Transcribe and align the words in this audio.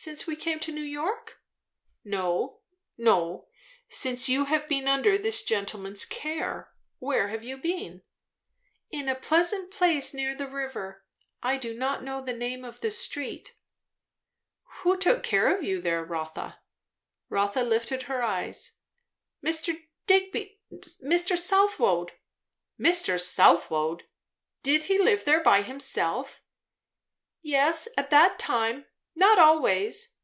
"Since 0.00 0.28
we 0.28 0.36
came 0.36 0.60
to 0.60 0.70
New 0.70 0.80
York?" 0.82 1.42
"No, 2.04 2.60
no; 2.96 3.48
since 3.90 4.28
you 4.28 4.44
have 4.44 4.68
been 4.68 4.86
under 4.86 5.18
this 5.18 5.42
gentleman's 5.42 6.04
care? 6.04 6.70
Where 7.00 7.30
have 7.30 7.42
you 7.42 7.56
been?" 7.56 8.02
"In 8.92 9.08
a 9.08 9.16
pleasant 9.16 9.72
place 9.72 10.14
near 10.14 10.36
the 10.36 10.46
river. 10.46 11.04
I 11.42 11.56
do 11.56 11.76
not 11.76 12.04
know 12.04 12.20
the 12.22 12.32
name 12.32 12.64
of 12.64 12.80
the 12.80 12.92
street." 12.92 13.56
"Who 14.82 14.96
took 14.96 15.24
care 15.24 15.52
of 15.52 15.64
you 15.64 15.80
there, 15.80 16.04
Rotha?" 16.04 16.60
Rotha 17.28 17.64
lifted 17.64 18.02
her 18.04 18.22
eyes. 18.22 18.78
"Mr. 19.44 19.82
Digby 20.06 20.60
Mr. 20.72 21.36
Southwode." 21.36 22.12
"Mr. 22.78 23.18
Southwode! 23.20 24.04
Did 24.62 24.84
he 24.84 24.96
live 24.96 25.24
there 25.24 25.42
himself?" 25.60 26.40
"Yes, 27.42 27.88
at 27.96 28.10
that 28.10 28.38
time; 28.38 28.84
not 29.20 29.36
always." 29.36 30.14